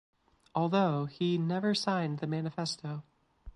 Although 0.55 1.05
he 1.05 1.37
never 1.37 1.75
signed 1.75 2.17
the 2.21 2.25
manifesto. 2.25 3.03